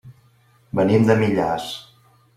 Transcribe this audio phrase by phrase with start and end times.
[0.79, 1.71] Venim de Millars.